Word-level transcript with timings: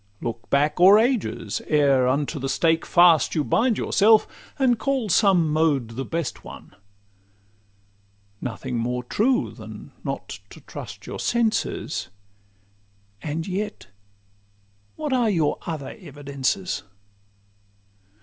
Look 0.19 0.49
back 0.49 0.79
o'er 0.79 0.97
ages, 0.97 1.61
ere 1.67 2.07
unto 2.07 2.39
the 2.39 2.49
stake 2.49 2.87
fast 2.87 3.35
You 3.35 3.43
bind 3.43 3.77
yourself, 3.77 4.25
and 4.57 4.79
call 4.79 5.09
some 5.09 5.49
mode 5.53 5.89
the 5.89 6.03
best 6.03 6.43
one. 6.43 6.75
Nothing 8.41 8.77
more 8.79 9.03
true 9.03 9.51
than 9.51 9.91
not 10.03 10.39
to 10.49 10.61
trust 10.61 11.05
your 11.05 11.19
senses; 11.19 12.09
And 13.21 13.45
yet 13.45 13.89
what 14.95 15.13
are 15.13 15.29
your 15.29 15.59
other 15.67 15.95
evidences? 15.99 16.81